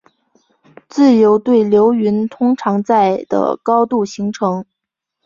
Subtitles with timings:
[0.89, 4.65] 自由对流云通常在的高度形成。